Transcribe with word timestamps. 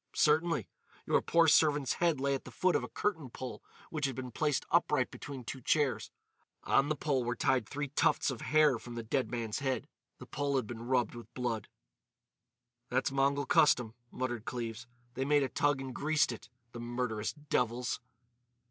"Certainly. 0.15 0.67
Your 1.05 1.21
poor 1.21 1.47
servant's 1.47 1.93
head 2.01 2.19
lay 2.19 2.33
at 2.33 2.43
the 2.43 2.49
foot 2.49 2.75
of 2.75 2.83
a 2.83 2.89
curtain 2.89 3.29
pole 3.29 3.61
which 3.91 4.07
had 4.07 4.15
been 4.15 4.31
placed 4.31 4.65
upright 4.71 5.11
between 5.11 5.43
two 5.43 5.61
chairs. 5.61 6.09
On 6.63 6.89
the 6.89 6.95
pole 6.95 7.23
were 7.23 7.35
tied 7.35 7.69
three 7.69 7.89
tufts 7.89 8.31
of 8.31 8.41
hair 8.41 8.79
from 8.79 8.95
the 8.95 9.03
dead 9.03 9.29
man's 9.29 9.59
head. 9.59 9.87
The 10.17 10.25
pole 10.25 10.55
had 10.55 10.65
been 10.65 10.87
rubbed 10.87 11.13
with 11.13 11.31
blood." 11.35 11.67
"That's 12.89 13.11
Mongol 13.11 13.45
custom," 13.45 13.93
muttered 14.09 14.43
Cleves. 14.45 14.87
"They 15.13 15.23
made 15.23 15.43
a 15.43 15.49
toug 15.49 15.79
and 15.79 15.93
'greased' 15.93 16.31
it!—the 16.31 16.79
murderous 16.79 17.33
devils!" 17.33 17.99